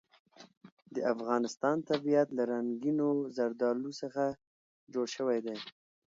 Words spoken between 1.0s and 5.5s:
افغانستان طبیعت له رنګینو زردالو څخه جوړ شوی